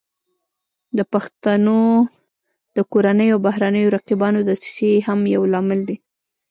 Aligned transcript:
د 0.97 0.99
پښتنو 1.13 1.79
د 2.75 2.77
کورنیو 2.91 3.33
او 3.35 3.43
بهرنیو 3.47 3.93
رقیبانو 3.97 4.39
دسیسې 4.49 4.93
هم 5.07 5.19
یو 5.35 5.41
لامل 5.53 5.79
دی 5.89 5.97